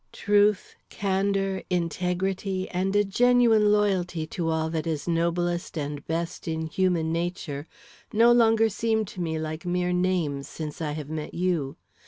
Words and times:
Truth, 0.13 0.73
candor, 0.89 1.61
integrity, 1.69 2.67
and 2.69 2.95
a 2.95 3.03
genuine 3.03 3.71
loyalty 3.71 4.25
to 4.33 4.49
all 4.49 4.71
that 4.71 4.87
is 4.87 5.07
noblest 5.07 5.77
and 5.77 6.03
best 6.07 6.47
in 6.47 6.65
human 6.65 7.13
nature 7.13 7.67
no 8.11 8.31
longer 8.31 8.67
seem 8.67 9.05
to 9.05 9.21
me 9.21 9.37
like 9.37 9.63
mere 9.63 9.93
names 9.93 10.47
since 10.49 10.81
I 10.81 10.93
have 10.93 11.11
met 11.11 11.35
you. 11.35 11.77